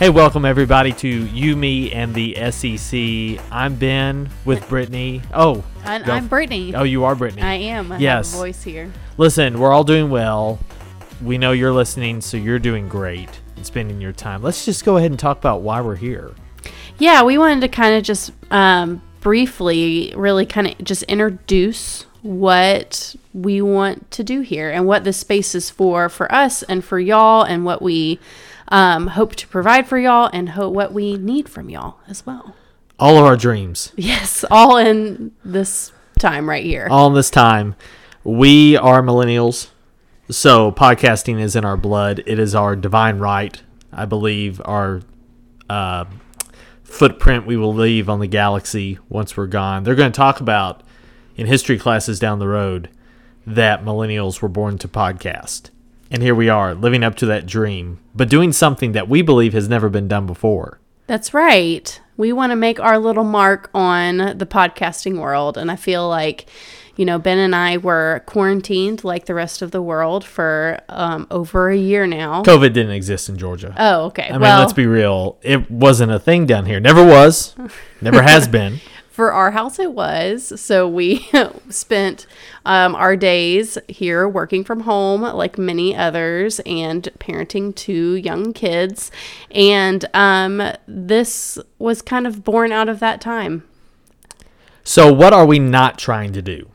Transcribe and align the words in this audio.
Hey, 0.00 0.08
welcome 0.08 0.46
everybody 0.46 0.92
to 0.92 1.08
You, 1.08 1.56
Me, 1.56 1.92
and 1.92 2.14
the 2.14 2.34
SEC. 2.50 3.38
I'm 3.52 3.74
Ben 3.74 4.30
with 4.46 4.66
Brittany. 4.66 5.20
Oh, 5.34 5.56
go- 5.56 5.62
I'm 5.84 6.26
Brittany. 6.26 6.74
Oh, 6.74 6.84
you 6.84 7.04
are 7.04 7.14
Brittany. 7.14 7.42
I 7.42 7.52
am. 7.56 7.92
I 7.92 7.98
Yes. 7.98 8.34
voice 8.34 8.62
here. 8.62 8.90
Listen, 9.18 9.58
we're 9.58 9.70
all 9.70 9.84
doing 9.84 10.08
well. 10.08 10.58
We 11.22 11.36
know 11.36 11.52
you're 11.52 11.74
listening, 11.74 12.22
so 12.22 12.38
you're 12.38 12.58
doing 12.58 12.88
great 12.88 13.28
and 13.56 13.66
spending 13.66 14.00
your 14.00 14.12
time. 14.12 14.42
Let's 14.42 14.64
just 14.64 14.86
go 14.86 14.96
ahead 14.96 15.10
and 15.10 15.20
talk 15.20 15.36
about 15.36 15.60
why 15.60 15.82
we're 15.82 15.96
here. 15.96 16.30
Yeah, 16.96 17.22
we 17.22 17.36
wanted 17.36 17.60
to 17.60 17.68
kind 17.68 17.94
of 17.94 18.02
just 18.02 18.32
um, 18.50 19.02
briefly, 19.20 20.14
really 20.16 20.46
kind 20.46 20.66
of 20.68 20.78
just 20.82 21.02
introduce 21.02 22.06
what 22.22 23.14
we 23.34 23.60
want 23.60 24.10
to 24.12 24.24
do 24.24 24.40
here 24.40 24.70
and 24.70 24.86
what 24.86 25.04
this 25.04 25.18
space 25.18 25.54
is 25.54 25.68
for 25.70 26.08
for 26.08 26.30
us 26.34 26.62
and 26.64 26.84
for 26.84 26.98
y'all 26.98 27.42
and 27.42 27.64
what 27.64 27.80
we 27.80 28.18
um, 28.70 29.08
hope 29.08 29.34
to 29.36 29.46
provide 29.48 29.86
for 29.88 29.98
y'all 29.98 30.30
and 30.32 30.50
hope 30.50 30.72
what 30.74 30.92
we 30.92 31.16
need 31.16 31.48
from 31.48 31.68
y'all 31.68 31.98
as 32.08 32.24
well. 32.26 32.54
All 32.98 33.16
of 33.18 33.24
our 33.24 33.36
dreams, 33.36 33.92
Yes, 33.96 34.44
all 34.50 34.76
in 34.76 35.32
this 35.44 35.92
time 36.18 36.48
right 36.48 36.64
here. 36.64 36.86
all 36.90 37.06
in 37.08 37.14
this 37.14 37.30
time. 37.30 37.74
We 38.24 38.76
are 38.76 39.02
millennials, 39.02 39.68
so 40.30 40.70
podcasting 40.70 41.40
is 41.40 41.56
in 41.56 41.64
our 41.64 41.76
blood. 41.78 42.22
It 42.26 42.38
is 42.38 42.54
our 42.54 42.76
divine 42.76 43.18
right, 43.18 43.60
I 43.92 44.04
believe, 44.04 44.60
our 44.66 45.00
uh, 45.70 46.04
footprint 46.84 47.46
we 47.46 47.56
will 47.56 47.72
leave 47.74 48.10
on 48.10 48.20
the 48.20 48.26
galaxy 48.26 48.98
once 49.08 49.36
we're 49.36 49.46
gone. 49.46 49.84
They're 49.84 49.94
going 49.94 50.12
to 50.12 50.16
talk 50.16 50.40
about 50.40 50.82
in 51.36 51.46
history 51.46 51.78
classes 51.78 52.18
down 52.18 52.38
the 52.38 52.48
road 52.48 52.90
that 53.46 53.82
millennials 53.82 54.42
were 54.42 54.48
born 54.48 54.76
to 54.78 54.88
podcast. 54.88 55.70
And 56.10 56.22
here 56.22 56.34
we 56.34 56.48
are, 56.48 56.74
living 56.74 57.04
up 57.04 57.14
to 57.16 57.26
that 57.26 57.46
dream, 57.46 58.00
but 58.14 58.28
doing 58.28 58.52
something 58.52 58.92
that 58.92 59.08
we 59.08 59.22
believe 59.22 59.52
has 59.52 59.68
never 59.68 59.88
been 59.88 60.08
done 60.08 60.26
before. 60.26 60.80
That's 61.06 61.32
right. 61.32 62.00
We 62.16 62.32
want 62.32 62.50
to 62.50 62.56
make 62.56 62.80
our 62.80 62.98
little 62.98 63.24
mark 63.24 63.70
on 63.74 64.16
the 64.38 64.46
podcasting 64.46 65.18
world. 65.20 65.56
And 65.56 65.70
I 65.70 65.76
feel 65.76 66.08
like, 66.08 66.48
you 66.96 67.04
know, 67.04 67.18
Ben 67.18 67.38
and 67.38 67.54
I 67.54 67.78
were 67.78 68.22
quarantined 68.26 69.04
like 69.04 69.26
the 69.26 69.34
rest 69.34 69.62
of 69.62 69.70
the 69.70 69.82
world 69.82 70.24
for 70.24 70.80
um, 70.88 71.26
over 71.30 71.70
a 71.70 71.76
year 71.76 72.06
now. 72.06 72.42
COVID 72.42 72.72
didn't 72.72 72.92
exist 72.92 73.28
in 73.28 73.38
Georgia. 73.38 73.74
Oh, 73.78 74.04
okay. 74.06 74.28
I 74.28 74.32
mean, 74.32 74.42
let's 74.42 74.72
be 74.72 74.86
real. 74.86 75.38
It 75.42 75.70
wasn't 75.70 76.12
a 76.12 76.18
thing 76.18 76.46
down 76.46 76.66
here. 76.66 76.78
Never 76.78 77.04
was. 77.04 77.54
Never 78.00 78.22
has 78.22 78.48
been. 78.48 78.80
For 79.20 79.34
our 79.34 79.50
house, 79.50 79.78
it 79.78 79.92
was. 79.92 80.58
So 80.58 80.88
we 80.88 81.28
spent 81.68 82.26
um, 82.64 82.94
our 82.94 83.16
days 83.16 83.76
here 83.86 84.26
working 84.26 84.64
from 84.64 84.80
home, 84.80 85.20
like 85.20 85.58
many 85.58 85.94
others, 85.94 86.58
and 86.60 87.06
parenting 87.18 87.74
two 87.74 88.14
young 88.14 88.54
kids. 88.54 89.10
And 89.50 90.06
um, 90.14 90.62
this 90.88 91.58
was 91.78 92.00
kind 92.00 92.26
of 92.26 92.44
born 92.44 92.72
out 92.72 92.88
of 92.88 92.98
that 93.00 93.20
time. 93.20 93.62
So, 94.84 95.12
what 95.12 95.34
are 95.34 95.44
we 95.44 95.58
not 95.58 95.98
trying 95.98 96.32
to 96.32 96.40
do? 96.40 96.70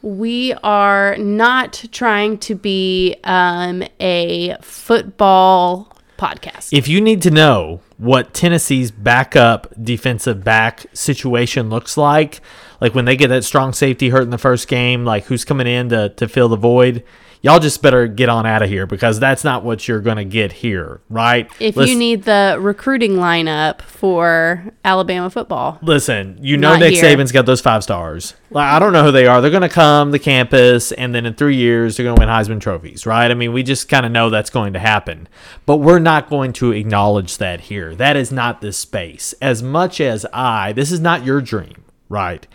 We 0.00 0.52
are 0.62 1.16
not 1.16 1.84
trying 1.90 2.38
to 2.38 2.54
be 2.54 3.16
um, 3.24 3.82
a 3.98 4.54
football 4.60 5.96
podcast. 6.16 6.68
If 6.72 6.86
you 6.86 7.00
need 7.00 7.22
to 7.22 7.32
know 7.32 7.80
what 7.98 8.32
Tennessee's 8.32 8.90
backup 8.92 9.72
defensive 9.82 10.42
back 10.44 10.86
situation 10.92 11.68
looks 11.68 11.96
like, 11.96 12.40
like 12.80 12.94
when 12.94 13.04
they 13.04 13.16
get 13.16 13.28
that 13.28 13.44
strong 13.44 13.72
safety 13.72 14.08
hurt 14.08 14.22
in 14.22 14.30
the 14.30 14.38
first 14.38 14.68
game, 14.68 15.04
like 15.04 15.24
who's 15.24 15.44
coming 15.44 15.66
in 15.66 15.88
to, 15.88 16.08
to 16.10 16.28
fill 16.28 16.48
the 16.48 16.56
void, 16.56 17.02
y'all 17.42 17.58
just 17.58 17.82
better 17.82 18.06
get 18.06 18.28
on 18.28 18.46
out 18.46 18.62
of 18.62 18.68
here 18.68 18.86
because 18.86 19.20
that's 19.20 19.44
not 19.44 19.64
what 19.64 19.86
you're 19.86 20.00
going 20.00 20.16
to 20.16 20.24
get 20.24 20.52
here, 20.52 21.00
right? 21.08 21.50
if 21.60 21.76
Let's- 21.76 21.90
you 21.90 21.96
need 21.98 22.24
the 22.24 22.56
recruiting 22.60 23.12
lineup 23.12 23.82
for 23.82 24.72
Alabama 24.84 25.30
football, 25.30 25.78
Listen, 25.82 26.38
you 26.40 26.56
know 26.56 26.76
Nick 26.76 26.94
here. 26.94 27.04
Saban's 27.04 27.32
got 27.32 27.46
those 27.46 27.60
five 27.60 27.82
stars. 27.82 28.34
Like 28.50 28.66
I 28.72 28.78
don't 28.78 28.92
know 28.92 29.04
who 29.04 29.12
they 29.12 29.26
are. 29.26 29.40
They're 29.40 29.50
going 29.50 29.62
to 29.62 29.68
come 29.68 30.12
to 30.12 30.18
campus, 30.18 30.92
and 30.92 31.14
then 31.14 31.26
in 31.26 31.34
three 31.34 31.56
years 31.56 31.96
they're 31.96 32.04
going 32.04 32.16
to 32.16 32.20
win 32.20 32.28
Heisman 32.28 32.60
trophies, 32.60 33.04
right? 33.06 33.30
I 33.30 33.34
mean, 33.34 33.52
we 33.52 33.62
just 33.62 33.88
kind 33.88 34.06
of 34.06 34.12
know 34.12 34.30
that's 34.30 34.50
going 34.50 34.72
to 34.72 34.78
happen, 34.78 35.28
but 35.66 35.76
we're 35.78 35.98
not 35.98 36.30
going 36.30 36.52
to 36.54 36.72
acknowledge 36.72 37.38
that 37.38 37.60
here. 37.62 37.94
That 37.94 38.16
is 38.16 38.32
not 38.32 38.60
this 38.60 38.78
space. 38.78 39.34
As 39.42 39.62
much 39.62 40.00
as 40.00 40.24
I, 40.32 40.72
this 40.72 40.90
is 40.90 41.00
not 41.00 41.24
your 41.24 41.40
dream, 41.40 41.84
right? 42.08 42.46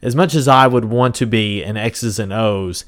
As 0.00 0.14
much 0.14 0.34
as 0.34 0.46
I 0.46 0.66
would 0.68 0.84
want 0.84 1.16
to 1.16 1.26
be 1.26 1.62
an 1.62 1.76
X's 1.76 2.18
and 2.18 2.32
O's, 2.32 2.84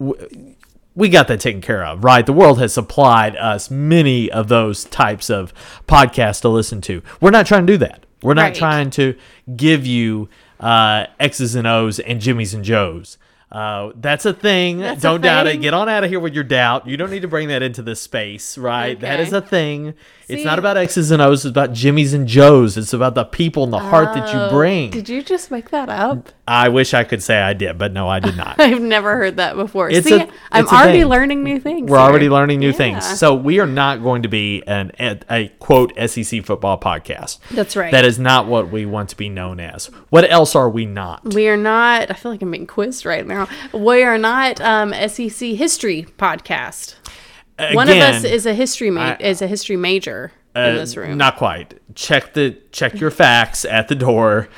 w- 0.00 0.54
we 0.96 1.08
got 1.08 1.28
that 1.28 1.38
taken 1.38 1.60
care 1.60 1.84
of, 1.84 2.02
right? 2.02 2.26
The 2.26 2.32
world 2.32 2.58
has 2.58 2.74
supplied 2.74 3.36
us 3.36 3.70
many 3.70 4.28
of 4.30 4.48
those 4.48 4.84
types 4.86 5.30
of 5.30 5.54
podcasts 5.86 6.40
to 6.40 6.48
listen 6.48 6.80
to. 6.82 7.00
We're 7.20 7.30
not 7.30 7.46
trying 7.46 7.66
to 7.66 7.72
do 7.74 7.78
that. 7.78 8.04
We're 8.22 8.34
not 8.34 8.42
Right. 8.46 8.54
trying 8.54 8.90
to 8.90 9.14
give 9.56 9.86
you 9.86 10.28
uh, 10.58 11.06
X's 11.18 11.54
and 11.54 11.66
O's 11.66 12.00
and 12.00 12.20
Jimmy's 12.20 12.52
and 12.52 12.64
Joe's. 12.64 13.16
Uh, 13.50 13.90
that's 13.96 14.26
a 14.26 14.32
thing. 14.32 14.78
That's 14.78 15.00
don't 15.02 15.20
doubt 15.22 15.46
it. 15.46 15.60
Get 15.60 15.74
on 15.74 15.88
out 15.88 16.04
of 16.04 16.10
here 16.10 16.20
with 16.20 16.34
your 16.34 16.44
doubt. 16.44 16.86
You 16.86 16.96
don't 16.96 17.10
need 17.10 17.22
to 17.22 17.28
bring 17.28 17.48
that 17.48 17.62
into 17.62 17.82
this 17.82 18.00
space, 18.00 18.56
right? 18.58 18.98
That 19.00 19.14
Okay. 19.18 19.22
is 19.26 19.32
a 19.32 19.40
thing. 19.40 19.94
It's 20.32 20.44
not 20.44 20.58
about 20.58 20.76
X's 20.76 21.10
and 21.10 21.20
O's. 21.20 21.44
It's 21.44 21.50
about 21.50 21.72
Jimmy's 21.72 22.14
and 22.14 22.26
Joe's. 22.26 22.76
It's 22.76 22.92
about 22.92 23.14
the 23.14 23.24
people 23.24 23.64
and 23.64 23.72
the 23.72 23.78
heart 23.78 24.14
that 24.14 24.32
you 24.32 24.38
Oh, 24.40 24.50
bring. 24.50 24.90
Did 24.90 25.08
you 25.08 25.22
just 25.22 25.50
make 25.50 25.70
that 25.70 25.88
up? 25.88 26.30
I 26.48 26.68
wish 26.68 26.94
I 26.94 27.04
could 27.04 27.22
say 27.22 27.38
I 27.40 27.52
did, 27.52 27.78
but 27.78 27.92
no, 27.92 28.08
I 28.08 28.18
did 28.18 28.36
not. 28.36 28.56
I've 28.60 28.80
never 28.80 29.16
heard 29.16 29.36
that 29.36 29.54
before. 29.56 29.88
It's 29.90 30.06
See, 30.06 30.18
a- 30.20 30.28
I'm 30.50 30.66
already 30.66 31.04
learning 31.04 31.42
new 31.44 31.60
things. 31.60 31.90
We're 31.90 31.98
already 31.98 32.28
learning 32.28 32.58
new 32.58 32.72
things. 32.72 33.04
So 33.18 33.34
we 33.34 33.60
are 33.60 33.66
not 33.66 34.02
going 34.02 34.22
to 34.22 34.28
be 34.28 34.62
an 34.66 34.90
a, 34.98 35.18
a 35.30 35.48
quote 35.60 35.92
SEC 36.10 36.44
football 36.44 36.78
podcast. 36.78 37.38
That's 37.50 37.76
right. 37.76 37.92
That 37.92 38.04
is 38.04 38.18
not 38.18 38.46
what 38.46 38.70
we 38.70 38.84
want 38.86 39.10
to 39.10 39.16
be 39.16 39.28
known 39.28 39.60
as. 39.60 39.86
What 40.08 40.28
else 40.30 40.56
are 40.56 40.68
we 40.68 40.86
not? 40.86 41.34
We 41.34 41.48
are 41.48 41.56
not. 41.56 42.10
I 42.10 42.14
feel 42.14 42.32
like 42.32 42.42
I'm 42.42 42.50
being 42.50 42.66
quizzed 42.66 43.06
right 43.06 43.26
now. 43.26 43.48
We 43.72 44.02
are 44.02 44.18
not 44.18 44.60
um, 44.60 44.92
SEC 45.08 45.50
history 45.50 46.06
podcast. 46.18 46.94
One 47.72 47.88
of 47.88 47.96
us 47.96 48.24
is 48.24 48.46
a 48.46 48.54
history 48.54 48.90
ma- 48.90 49.00
I- 49.12 49.16
is 49.20 49.42
a 49.42 49.46
history 49.46 49.76
major 49.76 50.32
in 50.54 50.62
uh, 50.62 50.72
this 50.74 50.96
room. 50.96 51.16
Not 51.18 51.36
quite. 51.36 51.80
Check 51.94 52.34
the 52.34 52.56
check 52.72 52.98
your 53.00 53.10
facts 53.10 53.64
at 53.64 53.88
the 53.88 53.94
door. 53.94 54.48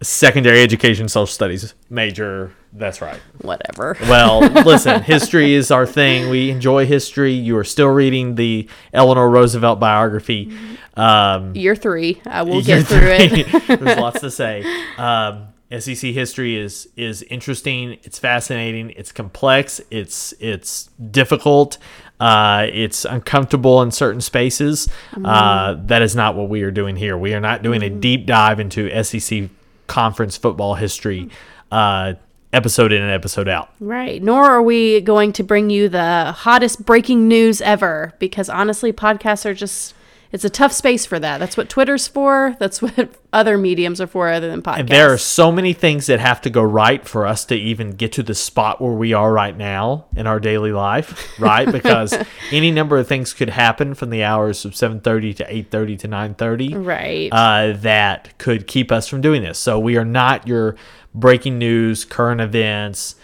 Secondary 0.00 0.60
education, 0.60 1.08
social 1.08 1.26
studies 1.28 1.74
major. 1.88 2.52
That's 2.72 3.00
right. 3.00 3.20
Whatever. 3.42 3.96
Well, 4.02 4.40
listen, 4.64 5.00
history 5.02 5.52
is 5.54 5.70
our 5.70 5.86
thing. 5.86 6.28
We 6.28 6.50
enjoy 6.50 6.86
history. 6.86 7.32
You 7.34 7.56
are 7.58 7.62
still 7.64 7.86
reading 7.88 8.34
the 8.34 8.68
Eleanor 8.92 9.30
Roosevelt 9.30 9.78
biography. 9.78 10.52
Um, 10.96 11.54
Year 11.54 11.76
three. 11.76 12.20
I 12.26 12.42
will 12.42 12.62
get 12.62 12.84
through 12.86 12.98
it. 13.12 13.66
There's 13.80 13.98
lots 13.98 14.20
to 14.22 14.30
say. 14.32 14.64
Um, 14.98 15.48
SEC 15.70 16.10
history 16.10 16.56
is 16.56 16.88
is 16.96 17.22
interesting. 17.22 17.98
It's 18.02 18.18
fascinating. 18.18 18.90
It's 18.90 19.12
complex. 19.12 19.80
It's 19.92 20.34
it's 20.40 20.90
difficult. 21.12 21.78
Uh, 22.22 22.66
it's 22.72 23.04
uncomfortable 23.04 23.82
in 23.82 23.90
certain 23.90 24.20
spaces. 24.20 24.88
Uh, 25.24 25.74
that 25.86 26.02
is 26.02 26.14
not 26.14 26.36
what 26.36 26.48
we 26.48 26.62
are 26.62 26.70
doing 26.70 26.94
here. 26.94 27.18
We 27.18 27.34
are 27.34 27.40
not 27.40 27.62
doing 27.62 27.82
a 27.82 27.90
deep 27.90 28.26
dive 28.26 28.60
into 28.60 28.88
SEC 29.02 29.50
conference 29.88 30.36
football 30.36 30.76
history. 30.76 31.30
Uh, 31.72 32.14
episode 32.52 32.92
in 32.92 33.02
and 33.02 33.10
episode 33.10 33.48
out. 33.48 33.70
Right. 33.80 34.22
Nor 34.22 34.44
are 34.44 34.62
we 34.62 35.00
going 35.00 35.32
to 35.32 35.42
bring 35.42 35.70
you 35.70 35.88
the 35.88 36.32
hottest 36.32 36.84
breaking 36.84 37.26
news 37.26 37.60
ever 37.60 38.12
because 38.18 38.48
honestly, 38.48 38.92
podcasts 38.92 39.44
are 39.46 39.54
just, 39.54 39.94
it's 40.32 40.44
a 40.44 40.50
tough 40.50 40.72
space 40.72 41.04
for 41.04 41.18
that. 41.18 41.38
That's 41.38 41.58
what 41.58 41.68
Twitter's 41.68 42.08
for. 42.08 42.56
That's 42.58 42.80
what 42.80 43.10
other 43.34 43.58
mediums 43.58 44.00
are 44.00 44.06
for 44.06 44.30
other 44.30 44.48
than 44.50 44.62
podcasts. 44.62 44.80
And 44.80 44.88
there 44.88 45.12
are 45.12 45.18
so 45.18 45.52
many 45.52 45.74
things 45.74 46.06
that 46.06 46.20
have 46.20 46.40
to 46.42 46.50
go 46.50 46.62
right 46.62 47.06
for 47.06 47.26
us 47.26 47.44
to 47.46 47.54
even 47.54 47.92
get 47.92 48.12
to 48.12 48.22
the 48.22 48.34
spot 48.34 48.80
where 48.80 48.92
we 48.92 49.12
are 49.12 49.30
right 49.30 49.56
now 49.56 50.06
in 50.16 50.26
our 50.26 50.40
daily 50.40 50.72
life, 50.72 51.38
right? 51.38 51.70
Because 51.82 52.14
any 52.50 52.70
number 52.70 52.96
of 52.98 53.08
things 53.08 53.32
could 53.32 53.50
happen 53.50 53.94
from 53.94 54.10
the 54.10 54.22
hours 54.22 54.64
of 54.64 54.72
7:30 54.72 55.36
to 55.36 55.44
8:30 55.44 55.98
to 55.98 56.08
9:30 56.08 56.86
right. 56.86 57.28
uh, 57.32 57.76
that 57.78 58.38
could 58.38 58.66
keep 58.66 58.92
us 58.92 59.08
from 59.08 59.20
doing 59.20 59.42
this. 59.42 59.58
So 59.58 59.78
we 59.78 59.96
are 59.96 60.04
not 60.04 60.46
your 60.46 60.76
breaking 61.14 61.58
news, 61.58 62.04
current 62.04 62.40
events. 62.40 63.16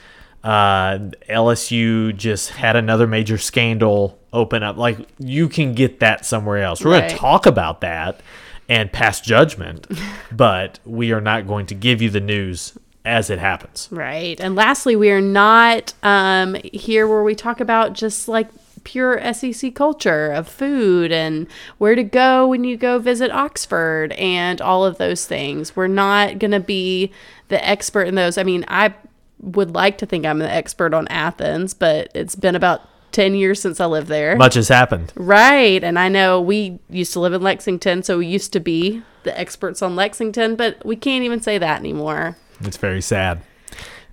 Uh, 0.43 1.11
LSU 1.29 2.17
just 2.17 2.51
had 2.51 2.77
another 2.77 3.07
major 3.07 3.39
scandal 3.39 4.18
open 4.33 4.63
up. 4.63 4.77
Like 4.77 4.99
you 5.19 5.49
can 5.49 5.75
get 5.75 6.01
that 6.01 6.25
somewhere 6.25 6.63
else. 6.63 6.85
We're 6.85 6.99
going 6.99 7.11
to 7.11 7.17
talk 7.17 7.47
about 7.47 7.81
that 7.81 8.21
and 8.69 8.93
pass 8.93 9.21
judgment, 9.21 9.87
but 10.33 10.79
we 10.85 11.13
are 11.13 11.21
not 11.21 11.47
going 11.47 11.67
to 11.67 11.75
give 11.75 12.03
you 12.03 12.11
the 12.11 12.21
news 12.21 12.79
as 13.05 13.31
it 13.31 13.39
happens. 13.39 13.89
Right. 13.91 14.39
And 14.39 14.55
lastly, 14.55 14.95
we 14.95 15.11
are 15.11 15.21
not 15.21 15.95
um, 16.03 16.57
here 16.73 17.09
where 17.09 17.23
we 17.23 17.35
talk 17.35 17.61
about 17.61 17.95
just 17.95 18.29
like 18.29 18.49
pure 18.85 19.33
SEC 19.33 19.75
culture 19.75 20.31
of 20.31 20.49
food 20.49 21.13
and 21.13 21.47
where 21.79 21.95
to 21.95 22.03
go 22.03 22.47
when 22.47 22.65
you 22.65 22.77
go 22.77 22.99
visit 22.99 23.31
Oxford 23.31 24.13
and 24.13 24.61
all 24.61 24.85
of 24.85 24.99
those 24.99 25.27
things. 25.27 25.75
We're 25.75 25.89
not 25.89 26.39
going 26.39 26.53
to 26.53 26.61
be 26.61 27.13
the 27.49 27.67
expert 27.67 28.03
in 28.09 28.15
those. 28.15 28.39
I 28.39 28.43
mean, 28.43 28.65
I 28.69 28.95
would 29.41 29.75
like 29.75 29.99
to 29.99 30.07
think 30.07 30.27
I'm 30.27 30.39
the 30.39 30.51
expert 30.51 30.95
on 30.95 31.09
Athens, 31.09 31.75
but 31.75 32.11
it's 32.15 32.35
been 32.35 32.55
about 32.55 32.83
10 33.13 33.35
years 33.35 33.61
since 33.61 33.81
I 33.81 33.87
lived 33.87 34.09
there. 34.09 34.37
Much 34.37 34.55
has 34.55 34.69
happened. 34.69 35.13
Right. 35.17 35.83
And 35.83 35.99
I 35.99 36.09
know 36.09 36.41
we 36.41 36.79
used 36.91 37.13
to 37.15 37.21
live 37.21 37.33
in 37.33 37.43
Lexington, 37.43 38.03
so 38.03 38.19
we 38.19 38.27
used 38.27 38.53
to 38.53 38.61
be 38.61 39.03
the 39.25 39.39
experts 39.39 39.83
on 39.83 39.97
Lexington, 39.97 40.57
but 40.57 40.85
we 40.85 40.97
can't 40.97 41.25
even 41.25 41.41
say 41.41 41.59
that 41.59 41.79
anymore. 41.79 42.37
It's 42.61 42.77
very 42.77 43.01
sad. 43.01 43.43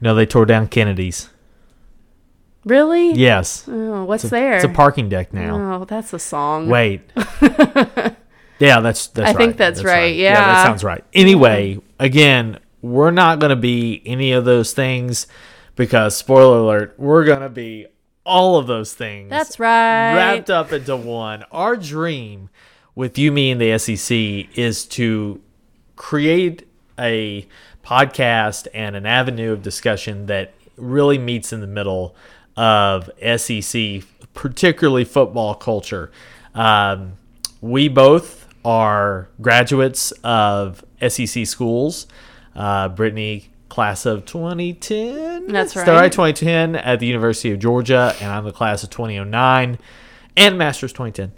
No, 0.02 0.14
they 0.14 0.26
tore 0.26 0.46
down 0.46 0.68
Kennedy's. 0.68 1.30
Really? 2.66 3.14
Yes. 3.14 3.66
Oh, 3.68 4.04
what's 4.06 4.24
It's 4.24 4.34
a, 4.34 4.36
there? 4.36 4.56
It's 4.56 4.66
a 4.66 4.70
parking 4.70 5.08
deck 5.08 5.34
now. 5.34 5.82
Oh, 5.82 5.86
that's 5.86 6.14
a 6.14 6.20
song. 6.20 6.68
Wait. 6.68 7.02
yeah, 8.60 8.80
that's 8.80 9.08
that's 9.08 9.20
I 9.20 9.22
right. 9.24 9.38
think 9.38 9.58
that's 9.58 9.84
right, 9.84 10.10
that 10.10 10.16
yeah. 10.16 10.34
Yeah, 10.34 10.46
that 10.46 10.64
sounds 10.66 10.84
right. 10.84 11.04
Anyway, 11.14 11.80
again, 12.00 12.60
we're 12.82 13.12
not 13.12 13.40
going 13.40 13.52
to 13.52 13.56
be 13.56 14.02
any 14.06 14.32
of 14.32 14.46
those 14.46 14.74
things 14.74 15.28
because 15.76 16.16
spoiler 16.16 16.58
alert, 16.60 16.96
we're 16.98 17.24
going 17.24 17.42
to 17.42 17.50
be 17.50 17.86
all 18.26 18.58
of 18.58 18.68
those 18.68 18.94
things. 18.94 19.30
That's 19.30 19.60
right. 19.60 20.16
Wrapped 20.16 20.50
up 20.50 20.72
into 20.72 20.96
one. 20.96 21.44
Our 21.52 21.76
dream 21.76 22.50
with 22.96 23.18
you, 23.18 23.32
me, 23.32 23.52
and 23.52 23.62
the 23.62 23.78
SEC 23.78 24.58
is 24.58 24.86
to 24.86 25.42
create 25.96 26.68
a 26.98 27.48
podcast 27.84 28.68
and 28.74 28.96
an 28.96 29.06
avenue 29.06 29.52
of 29.52 29.62
discussion 29.62 30.26
that 30.26 30.54
really 30.78 31.18
meets 31.18 31.54
in 31.54 31.62
the 31.62 31.68
middle 31.68 32.16
of 32.58 33.10
SEC, 33.38 34.02
particularly 34.34 35.06
football 35.06 35.54
culture. 35.56 36.12
Um, 36.54 37.14
we 37.62 37.88
both 37.88 38.48
are 38.64 39.30
graduates 39.42 40.12
of 40.24 40.84
SEC 41.08 41.46
schools. 41.46 42.08
Uh, 42.56 42.88
Brittany, 42.90 43.50
class 43.76 44.06
of 44.06 44.26
2010. 44.26 45.48
That's 45.48 45.76
right, 45.76 45.86
right. 45.86 46.12
2010 46.12 46.78
at 46.78 47.02
the 47.02 47.06
University 47.06 47.52
of 47.52 47.60
Georgia, 47.60 48.16
and 48.22 48.32
I'm 48.32 48.46
the 48.46 48.54
class 48.54 48.84
of 48.84 48.90
2009 48.90 49.78
and 50.38 50.58
Masters 50.58 50.94
2010 50.94 51.34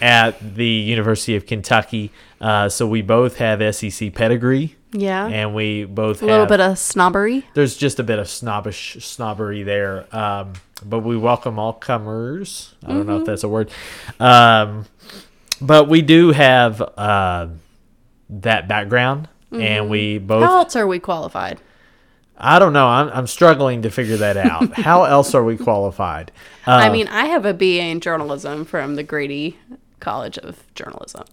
at 0.00 0.56
the 0.56 0.66
University 0.66 1.36
of 1.36 1.46
Kentucky. 1.46 2.10
Uh, 2.40 2.68
so 2.68 2.88
we 2.88 3.02
both 3.02 3.36
have 3.38 3.62
SEC 3.74 4.10
pedigree, 4.14 4.74
Yeah. 4.92 5.26
and 5.28 5.54
we 5.54 5.84
both 5.84 6.22
a 6.22 6.26
little 6.26 6.40
have- 6.40 6.48
bit 6.48 6.60
of 6.60 6.76
snobbery. 6.76 7.44
there's 7.54 7.76
just 7.76 8.00
a 8.00 8.02
bit 8.02 8.18
of 8.18 8.28
snobbish 8.28 8.96
snobbery 9.00 9.62
there. 9.62 10.06
Um, 10.14 10.54
but 10.84 11.00
we 11.00 11.16
welcome 11.16 11.56
all 11.58 11.72
comers. 11.72 12.74
I 12.84 12.88
don't 12.88 12.98
Mm-hmm. 13.02 13.08
know 13.10 13.16
if 13.20 13.26
that's 13.26 13.44
a 13.44 13.48
word. 13.48 13.70
Um, 14.18 14.86
but 15.60 15.88
we 15.88 16.02
do 16.02 16.32
have 16.32 16.80
uh, 16.82 17.46
that 18.28 18.66
background, 18.66 19.28
and 19.52 19.88
we 19.88 20.18
both. 20.18 20.42
Mm-hmm. 20.42 20.50
How 20.50 20.58
else 20.58 20.74
are 20.76 20.86
we 20.86 20.98
qualified? 20.98 21.60
I 22.38 22.58
don't 22.58 22.72
know. 22.72 22.86
I'm, 22.86 23.08
I'm 23.10 23.26
struggling 23.26 23.82
to 23.82 23.90
figure 23.90 24.18
that 24.18 24.36
out. 24.36 24.72
How 24.78 25.04
else 25.04 25.34
are 25.34 25.42
we 25.44 25.56
qualified? 25.56 26.32
Uh, 26.66 26.72
I 26.72 26.90
mean, 26.90 27.08
I 27.08 27.26
have 27.26 27.46
a 27.46 27.54
BA 27.54 27.80
in 27.80 28.00
journalism 28.00 28.64
from 28.64 28.96
the 28.96 29.02
Grady 29.02 29.58
College 30.00 30.36
of 30.38 30.62
Journalism. 30.74 31.24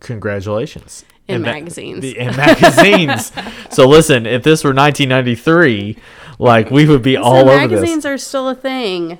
congratulations. 0.00 1.04
In 1.28 1.42
magazines. 1.42 2.00
the- 2.02 2.18
in 2.18 2.34
magazines. 2.36 3.30
so 3.70 3.86
listen, 3.86 4.26
if 4.26 4.42
this 4.42 4.64
were 4.64 4.70
1993, 4.74 5.96
like 6.40 6.70
we 6.72 6.86
would 6.86 7.02
be 7.02 7.16
all 7.16 7.44
so 7.44 7.50
over 7.50 7.56
magazines 7.68 8.04
are 8.04 8.18
still 8.18 8.48
a 8.48 8.54
thing, 8.56 9.18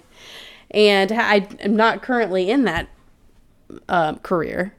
and 0.73 1.12
I 1.12 1.47
am 1.61 1.76
not 1.76 2.03
currently 2.03 2.50
in 2.50 2.65
that 2.65 2.88
um, 3.88 4.17
career. 4.19 4.75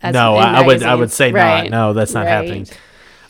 as- 0.00 0.14
No, 0.14 0.36
I, 0.36 0.60
I 0.62 0.66
would 0.66 0.82
I 0.84 0.94
would 0.94 1.10
say 1.10 1.32
Right. 1.32 1.64
not. 1.64 1.70
No, 1.70 1.92
that's 1.94 2.14
not 2.14 2.26
Right. 2.26 2.28
happening. 2.28 2.66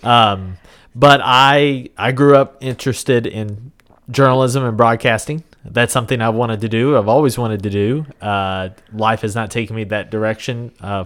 Um, 0.02 0.58
but 0.94 1.20
I 1.22 1.90
I 1.96 2.12
grew 2.12 2.36
up 2.36 2.56
interested 2.60 3.26
in 3.26 3.72
journalism 4.10 4.64
and 4.64 4.76
broadcasting. 4.76 5.44
That's 5.64 5.92
something 5.92 6.20
I 6.22 6.30
wanted 6.30 6.60
to 6.62 6.68
do. 6.68 6.96
I've 6.96 7.08
always 7.08 7.36
wanted 7.36 7.62
to 7.64 7.70
do. 7.70 8.06
Uh, 8.20 8.70
life 8.92 9.22
has 9.22 9.34
not 9.34 9.50
taken 9.50 9.76
me 9.76 9.84
that 9.84 10.10
direction 10.10 10.72
uh, 10.80 11.04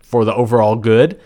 for 0.00 0.24
the 0.24 0.34
overall 0.34 0.76
good. 0.76 1.20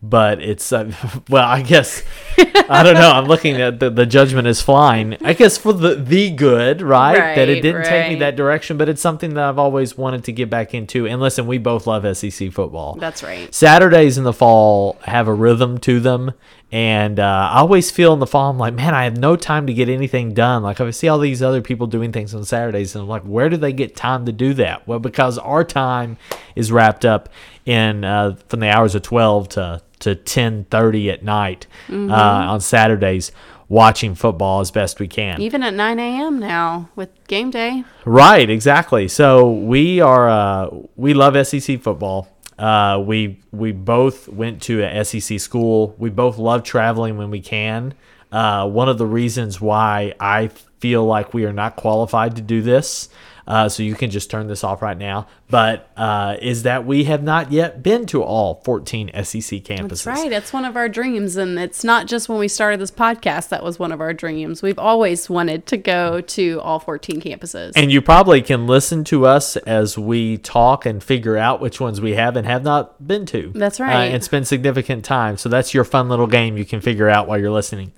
But 0.00 0.40
it's 0.40 0.72
uh, 0.72 0.92
well, 1.28 1.44
I 1.44 1.62
guess 1.62 2.04
I 2.38 2.84
don't 2.84 2.94
know. 2.94 3.10
I'm 3.10 3.24
looking 3.24 3.60
at 3.60 3.80
the, 3.80 3.90
the 3.90 4.06
judgment 4.06 4.46
is 4.46 4.60
flying. 4.60 5.16
I 5.24 5.32
guess 5.32 5.58
for 5.58 5.72
the 5.72 5.96
the 5.96 6.30
good, 6.30 6.82
right? 6.82 7.34
that 7.34 7.48
it 7.48 7.62
didn't 7.62 7.84
take 7.84 8.10
me 8.10 8.14
that 8.20 8.36
direction, 8.36 8.78
but 8.78 8.88
it's 8.88 9.02
something 9.02 9.34
that 9.34 9.42
I've 9.42 9.58
always 9.58 9.98
wanted 9.98 10.22
to 10.24 10.32
get 10.32 10.48
back 10.48 10.72
into. 10.72 11.08
And 11.08 11.20
listen, 11.20 11.48
we 11.48 11.58
both 11.58 11.88
love 11.88 12.16
SEC 12.16 12.52
football. 12.52 12.94
That's 12.94 13.24
right. 13.24 13.52
Saturdays 13.52 14.18
in 14.18 14.22
the 14.22 14.32
fall 14.32 14.98
have 15.02 15.26
a 15.26 15.34
rhythm 15.34 15.78
to 15.78 15.98
them. 15.98 16.32
And 16.70 17.18
uh, 17.18 17.50
I 17.52 17.60
always 17.60 17.90
feel 17.90 18.12
in 18.12 18.18
the 18.18 18.26
fall, 18.26 18.50
I'm 18.50 18.58
like, 18.58 18.74
man, 18.74 18.94
I 18.94 19.04
have 19.04 19.16
no 19.16 19.36
time 19.36 19.66
to 19.68 19.72
get 19.72 19.88
anything 19.88 20.34
done. 20.34 20.62
Like, 20.62 20.80
I 20.80 20.90
see 20.90 21.08
all 21.08 21.18
these 21.18 21.42
other 21.42 21.62
people 21.62 21.86
doing 21.86 22.12
things 22.12 22.34
on 22.34 22.44
Saturdays, 22.44 22.94
and 22.94 23.02
I'm 23.02 23.08
like, 23.08 23.22
where 23.22 23.48
do 23.48 23.56
they 23.56 23.72
get 23.72 23.96
time 23.96 24.26
to 24.26 24.32
do 24.32 24.52
that? 24.54 24.86
Well, 24.86 24.98
because 24.98 25.38
our 25.38 25.64
time 25.64 26.18
is 26.54 26.70
wrapped 26.70 27.06
up 27.06 27.30
in 27.64 28.04
uh, 28.04 28.36
from 28.48 28.60
the 28.60 28.68
hours 28.68 28.94
of 28.94 29.02
12 29.02 29.48
to, 29.50 29.82
to 30.00 30.14
10.30 30.14 31.12
at 31.12 31.22
night 31.24 31.66
uh, 31.90 31.94
on 32.12 32.60
Saturdays, 32.60 33.32
watching 33.70 34.14
football 34.14 34.60
as 34.60 34.70
best 34.70 35.00
we 35.00 35.08
can. 35.08 35.40
Even 35.40 35.62
at 35.62 35.72
9 35.72 35.98
a.m. 35.98 36.38
now 36.38 36.90
with 36.96 37.08
game 37.28 37.50
day. 37.50 37.84
Right, 38.04 38.48
exactly. 38.48 39.08
So 39.08 39.50
we 39.50 40.00
are 40.00 40.28
uh, 40.28 40.68
we 40.96 41.14
love 41.14 41.46
SEC 41.46 41.80
football. 41.80 42.28
Uh, 42.58 43.02
we 43.04 43.38
we 43.52 43.72
both 43.72 44.28
went 44.28 44.62
to 44.62 44.82
a 44.82 45.04
SEC 45.04 45.38
school. 45.38 45.94
We 45.98 46.10
both 46.10 46.38
love 46.38 46.62
traveling 46.64 47.16
when 47.16 47.30
we 47.30 47.40
can. 47.40 47.94
Uh, 48.32 48.68
one 48.68 48.88
of 48.88 48.98
the 48.98 49.06
reasons 49.06 49.60
why 49.60 50.14
I 50.20 50.48
feel 50.80 51.04
like 51.04 51.32
we 51.32 51.44
are 51.44 51.52
not 51.52 51.76
qualified 51.76 52.36
to 52.36 52.42
do 52.42 52.60
this, 52.60 53.08
uh, 53.48 53.66
so 53.68 53.82
you 53.82 53.94
can 53.94 54.10
just 54.10 54.30
turn 54.30 54.46
this 54.46 54.62
off 54.62 54.82
right 54.82 54.98
now, 54.98 55.26
but 55.48 55.90
uh, 55.96 56.36
is 56.42 56.64
that 56.64 56.84
we 56.84 57.04
have 57.04 57.22
not 57.22 57.50
yet 57.50 57.82
been 57.82 58.04
to 58.04 58.22
all 58.22 58.60
14 58.62 59.08
SEC 59.24 59.60
campuses. 59.64 59.88
That's 59.88 60.06
right. 60.06 60.30
It's 60.30 60.52
one 60.52 60.66
of 60.66 60.76
our 60.76 60.86
dreams. 60.88 61.36
And 61.36 61.58
it's 61.58 61.82
not 61.82 62.06
just 62.06 62.28
when 62.28 62.38
we 62.38 62.46
started 62.46 62.78
this 62.78 62.90
podcast 62.90 63.48
that 63.48 63.64
was 63.64 63.78
one 63.78 63.90
of 63.90 64.02
our 64.02 64.12
dreams. 64.12 64.60
We've 64.62 64.78
always 64.78 65.30
wanted 65.30 65.64
to 65.68 65.78
go 65.78 66.20
to 66.20 66.60
all 66.60 66.78
14 66.78 67.22
campuses. 67.22 67.72
And 67.74 67.90
you 67.90 68.02
probably 68.02 68.42
can 68.42 68.66
listen 68.66 69.02
to 69.04 69.24
us 69.26 69.56
as 69.56 69.96
we 69.96 70.36
talk 70.36 70.84
and 70.84 71.02
figure 71.02 71.38
out 71.38 71.62
which 71.62 71.80
ones 71.80 72.02
we 72.02 72.12
have 72.14 72.36
and 72.36 72.46
have 72.46 72.62
not 72.62 73.08
been 73.08 73.24
to. 73.26 73.50
That's 73.54 73.80
Uh, 73.80 73.84
right. 73.84 74.04
and 74.12 74.22
spend 74.22 74.46
significant 74.46 75.06
time. 75.06 75.38
So 75.38 75.48
that's 75.48 75.72
your 75.72 75.84
fun 75.84 76.10
little 76.10 76.26
game 76.26 76.58
you 76.58 76.66
can 76.66 76.82
figure 76.82 77.08
out 77.08 77.26
while 77.26 77.40
you're 77.40 77.50
listening. 77.50 77.92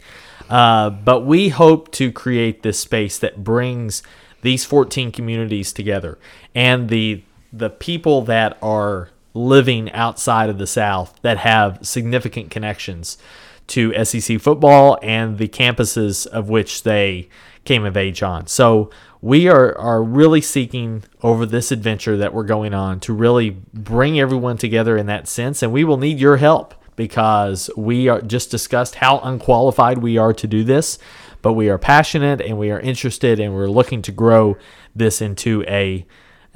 Uh, 0.49 0.91
but 0.91 1.27
we 1.27 1.49
hope 1.49 1.91
to 1.93 2.13
create 2.13 2.63
this 2.63 2.79
space 2.79 3.19
that 3.19 3.43
brings 3.43 4.03
these 4.43 4.65
14 4.65 5.13
communities 5.13 5.73
together 5.73 6.19
and 6.55 6.89
the 6.89 7.23
the 7.53 7.71
people 7.71 8.23
that 8.23 8.57
are 8.63 9.11
living 9.35 9.91
outside 9.93 10.51
of 10.51 10.59
the 10.59 10.67
South 10.67 11.19
that 11.23 11.39
have 11.39 11.79
significant 11.83 12.51
connections 12.51 13.19
to 13.69 14.05
SEC 14.05 14.41
football 14.41 14.99
and 15.03 15.39
the 15.39 15.49
campuses 15.49 16.27
of 16.27 16.49
which 16.49 16.83
they 16.83 17.29
came 17.65 17.85
of 17.85 17.97
age 17.97 18.23
on. 18.23 18.47
So 18.47 18.91
we 19.23 19.49
are, 19.49 19.77
are 19.79 20.03
really 20.03 20.41
seeking 20.41 21.05
over 21.23 21.47
this 21.47 21.71
adventure 21.71 22.17
that 22.17 22.33
we're 22.33 22.45
going 22.45 22.75
on 22.75 23.01
to 23.01 23.13
really 23.13 23.51
bring 23.51 24.19
everyone 24.19 24.57
together 24.57 24.97
in 24.97 25.07
that 25.07 25.29
sense. 25.29 25.63
And 25.63 25.73
we 25.73 25.85
will 25.85 25.99
need 25.99 26.19
your 26.19 26.39
help 26.39 26.75
because 26.97 27.71
we 27.77 28.09
are 28.09 28.21
just 28.21 28.51
discussed 28.51 28.97
how 28.97 29.21
unqualified 29.21 29.99
we 29.99 30.19
are 30.19 30.33
to 30.33 30.47
do 30.47 30.65
this, 30.65 30.99
but 31.43 31.53
we 31.55 31.69
are 31.69 31.79
passionate 31.79 32.41
and 32.41 32.59
we 32.59 32.71
are 32.71 32.81
interested 32.81 33.41
and 33.41 33.55
we're 33.55 33.69
looking 33.69 34.03
to 34.03 34.13
grow 34.13 34.57
this 34.95 35.21
into 35.21 35.65
a 35.67 36.07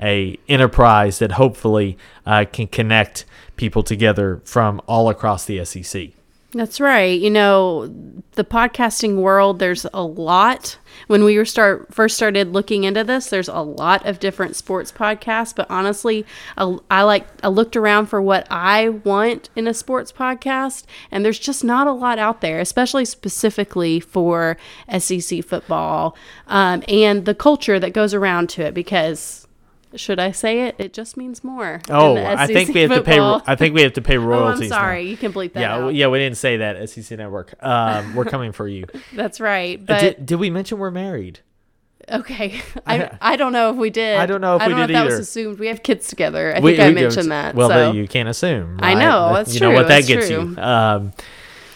a 0.00 0.36
enterprise 0.48 1.20
that 1.20 1.32
hopefully 1.32 1.96
uh, 2.26 2.44
can 2.52 2.66
connect 2.66 3.24
people 3.56 3.82
together 3.82 4.40
from 4.44 4.80
all 4.86 5.08
across 5.08 5.44
the 5.44 5.64
SEC. 5.64 6.10
That's 6.54 6.80
right. 6.80 7.20
You 7.20 7.30
know, 7.30 7.88
the 8.32 8.44
podcasting 8.44 9.16
world, 9.16 9.58
there's 9.58 9.86
a 9.92 10.02
lot. 10.02 10.78
When 11.08 11.24
we 11.24 11.36
were 11.36 11.44
start 11.44 11.92
first 11.92 12.16
started 12.16 12.52
looking 12.52 12.84
into 12.84 13.02
this, 13.02 13.28
there's 13.28 13.48
a 13.48 13.58
lot 13.58 14.06
of 14.06 14.20
different 14.20 14.54
sports 14.54 14.92
podcasts. 14.92 15.54
But 15.54 15.66
honestly, 15.68 16.24
I, 16.56 16.76
I 16.90 17.02
like 17.02 17.26
I 17.42 17.48
looked 17.48 17.74
around 17.76 18.06
for 18.06 18.22
what 18.22 18.46
I 18.50 18.88
want 18.88 19.50
in 19.56 19.66
a 19.66 19.74
sports 19.74 20.12
podcast, 20.12 20.84
and 21.10 21.24
there's 21.24 21.40
just 21.40 21.64
not 21.64 21.88
a 21.88 21.92
lot 21.92 22.20
out 22.20 22.40
there, 22.40 22.60
especially 22.60 23.04
specifically 23.04 23.98
for 23.98 24.56
SEC 24.96 25.44
football 25.44 26.16
um, 26.46 26.84
and 26.86 27.24
the 27.24 27.34
culture 27.34 27.80
that 27.80 27.92
goes 27.92 28.14
around 28.14 28.48
to 28.50 28.62
it. 28.62 28.74
Because 28.74 29.43
should 29.96 30.18
I 30.18 30.30
say 30.32 30.62
it? 30.68 30.74
It 30.78 30.92
just 30.92 31.16
means 31.16 31.42
more. 31.44 31.80
Oh, 31.88 32.16
I 32.16 32.46
think 32.46 32.74
we 32.74 32.80
have 32.82 32.90
football. 32.90 33.40
to 33.40 33.44
pay. 33.46 33.52
I 33.52 33.56
think 33.56 33.74
we 33.74 33.82
have 33.82 33.92
to 33.94 34.02
pay 34.02 34.16
Oh, 34.18 34.22
royalties. 34.24 34.70
I'm 34.72 34.76
now. 34.76 34.76
sorry. 34.76 35.02
You 35.08 35.16
can 35.16 35.32
bleep 35.32 35.52
that 35.54 35.60
Yeah, 35.60 35.76
out. 35.76 35.94
yeah, 35.94 36.06
we 36.08 36.18
didn't 36.18 36.36
say 36.38 36.58
that. 36.58 36.88
SEC 36.88 37.18
Network. 37.18 37.54
Um, 37.60 38.14
we're 38.14 38.24
coming 38.24 38.52
for 38.52 38.66
you. 38.68 38.86
That's 39.12 39.40
right. 39.40 39.78
Uh, 39.80 39.84
But 39.86 40.00
did, 40.00 40.26
did 40.26 40.36
we 40.36 40.50
mention 40.50 40.78
we're 40.78 40.90
married? 40.90 41.40
Okay. 42.10 42.60
I, 42.86 43.16
I 43.20 43.36
don't 43.36 43.52
know 43.52 43.70
if 43.70 43.76
we 43.76 43.88
did. 43.90 44.18
I 44.18 44.26
don't 44.26 44.40
know 44.40 44.56
if 44.56 44.62
I 44.62 44.66
we 44.66 44.72
don't 44.72 44.80
know 44.80 44.86
did 44.88 44.92
if 44.92 44.98
that 44.98 45.04
was 45.06 45.14
either. 45.14 45.22
assumed. 45.22 45.58
We 45.58 45.68
have 45.68 45.82
kids 45.82 46.08
together. 46.08 46.54
I 46.54 46.60
We- 46.60 46.72
think 46.72 46.82
I 46.82 46.88
we 46.88 46.94
do. 46.96 47.00
mentioned 47.02 47.30
that. 47.30 47.54
Well, 47.54 47.68
so. 47.70 47.92
you 47.92 48.06
can't 48.06 48.28
assume. 48.28 48.78
I 48.82 48.94
know, 48.94 49.28
That- 49.28 49.32
that's 49.46 49.54
you 49.54 49.60
know 49.60 49.70
what 49.70 49.82
true, 49.82 49.88
that 49.88 49.94
that's 49.94 50.06
gets 50.08 50.26
true. 50.28 50.50
you. 50.50 50.58
Um, 50.58 51.12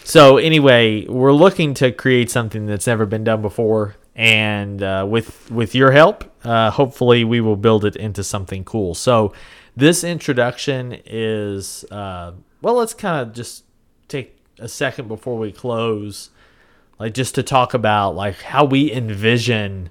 so 0.05 0.37
anyway, 0.39 1.07
we're 1.07 1.33
looking 1.33 1.75
to 1.75 1.93
create 1.93 2.31
something 2.31 2.67
that's 2.67 2.87
never 2.87 3.05
been 3.07 3.25
done 3.25 3.43
before, 3.43 3.95
and 4.19 4.83
uh, 4.83 5.07
with 5.09 5.49
with 5.49 5.77
your 5.77 5.93
help, 5.93 6.25
uh, 6.45 6.73
hopefully 6.73 7.23
we 7.23 7.41
will 7.41 7.57
build 7.57 7.85
it 7.85 7.95
into 7.95 8.25
something 8.25 8.65
cool. 8.65 8.95
So 8.95 9.33
this 9.77 10.03
introduction 10.03 11.01
is 11.07 11.85
uh, 11.85 12.33
well. 12.61 12.75
Let's 12.75 12.95
kind 12.95 13.27
of 13.27 13.33
just 13.33 13.65
take 14.09 14.37
a 14.59 14.69
second 14.69 15.07
before 15.07 15.39
we 15.39 15.53
close, 15.53 16.31
like 16.99 17.15
just 17.15 17.37
to 17.37 17.45
talk 17.45 17.75
about 17.75 18.17
like 18.17 18.43
how 18.43 18.65
we 18.65 18.93
envision 18.93 19.89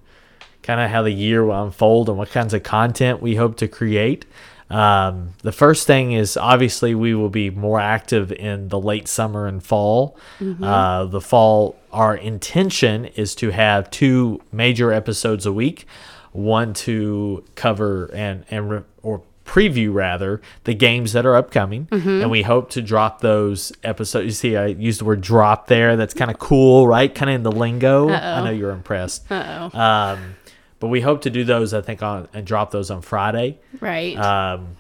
kind 0.61 0.81
of 0.81 0.91
how 0.91 1.01
the 1.03 1.11
year 1.11 1.45
will 1.45 1.63
unfold 1.63 2.09
and 2.09 2.17
what 2.17 2.29
kinds 2.29 2.53
of 2.53 2.61
content 2.63 3.21
we 3.21 3.35
hope 3.35 3.55
to 3.55 3.67
create. 3.69 4.25
Um, 4.69 5.33
the 5.43 5.51
first 5.53 5.87
thing 5.87 6.11
is 6.11 6.35
obviously 6.35 6.93
we 6.93 7.13
will 7.15 7.29
be 7.29 7.49
more 7.49 7.79
active 7.79 8.31
in 8.33 8.67
the 8.67 8.79
late 8.79 9.07
summer 9.07 9.47
and 9.47 9.63
fall. 9.63 10.17
Uh, 10.61 11.05
the 11.05 11.21
fall, 11.21 11.77
our 11.93 12.15
intention 12.15 13.05
is 13.05 13.33
to 13.35 13.51
have 13.51 13.89
two 13.89 14.41
major 14.51 14.91
episodes 14.91 15.45
a 15.45 15.53
week, 15.53 15.85
one 16.33 16.73
to 16.73 17.43
cover 17.55 18.05
and 18.13 18.43
and 18.51 18.69
re- 18.69 18.81
or 19.03 19.21
preview 19.45 19.93
rather 19.93 20.41
the 20.65 20.73
games 20.73 21.13
that 21.13 21.25
are 21.25 21.33
upcoming, 21.37 21.87
and 21.89 22.29
we 22.29 22.41
hope 22.41 22.69
to 22.71 22.81
drop 22.81 23.21
those 23.21 23.71
episodes. 23.85 24.25
You 24.25 24.31
see, 24.31 24.57
I 24.57 24.65
used 24.67 24.99
the 24.99 25.05
word 25.05 25.21
drop 25.21 25.67
there. 25.67 25.95
That's 25.95 26.13
kind 26.13 26.29
of 26.29 26.37
cool, 26.37 26.85
right? 26.85 27.13
Kind 27.15 27.29
of 27.29 27.35
in 27.35 27.43
the 27.43 27.51
lingo. 27.53 28.09
I 28.09 28.15
Uh-oh. 28.15 28.43
know 28.43 28.51
you're 28.51 28.71
impressed. 28.71 29.31
Uh 29.31 29.69
oh. 29.73 29.79
Um, 29.79 30.35
but 30.79 30.87
we 30.87 31.01
hope 31.01 31.21
to 31.21 31.29
do 31.29 31.43
those, 31.43 31.73
I 31.73 31.81
think, 31.81 32.03
on 32.03 32.27
and 32.33 32.45
drop 32.45 32.71
those 32.71 32.91
on 32.91 33.01
Friday. 33.01 33.59
Right. 33.79 34.15
Um, 34.17 34.77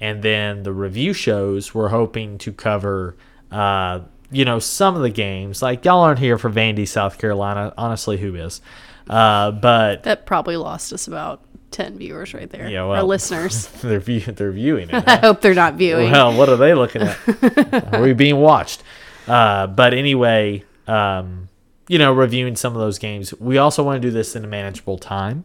and 0.00 0.22
then 0.22 0.62
the 0.62 0.72
review 0.72 1.12
shows, 1.12 1.74
we're 1.74 1.88
hoping 1.88 2.38
to 2.38 2.52
cover, 2.52 3.16
uh, 3.50 4.00
you 4.30 4.44
know, 4.44 4.58
some 4.58 4.94
of 4.96 5.02
the 5.02 5.10
games. 5.10 5.60
Like 5.62 5.84
y'all 5.84 6.00
aren't 6.00 6.20
here 6.20 6.38
for 6.38 6.50
Vandy, 6.50 6.86
South 6.86 7.18
Carolina. 7.18 7.74
Honestly, 7.76 8.16
who 8.16 8.34
is? 8.34 8.60
Uh, 9.08 9.50
but 9.50 10.02
that 10.04 10.26
probably 10.26 10.56
lost 10.56 10.92
us 10.92 11.08
about 11.08 11.42
10 11.70 11.98
viewers 11.98 12.34
right 12.34 12.48
there. 12.50 12.68
Yeah, 12.68 12.84
well. 12.84 13.06
listeners. 13.06 13.66
they're 13.82 14.00
view- 14.00 14.20
they're 14.20 14.52
viewing 14.52 14.90
it. 14.90 15.04
I 15.08 15.16
hope 15.16 15.40
they're 15.40 15.54
not 15.54 15.74
viewing. 15.74 16.10
well, 16.10 16.36
what 16.36 16.48
are 16.48 16.56
they 16.56 16.74
looking 16.74 17.02
at? 17.02 17.94
are 17.94 18.02
we 18.02 18.12
being 18.12 18.36
watched? 18.36 18.82
Uh, 19.26 19.66
but 19.66 19.94
anyway, 19.94 20.64
um, 20.86 21.47
you 21.88 21.98
know, 21.98 22.12
reviewing 22.12 22.54
some 22.56 22.74
of 22.74 22.78
those 22.80 22.98
games. 22.98 23.32
We 23.40 23.58
also 23.58 23.82
want 23.82 24.00
to 24.00 24.08
do 24.08 24.12
this 24.12 24.36
in 24.36 24.44
a 24.44 24.48
manageable 24.48 24.98
time 24.98 25.44